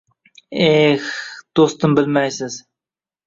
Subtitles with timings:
[0.67, 1.09] Esh,
[1.59, 2.57] do’stim, bilmaysiz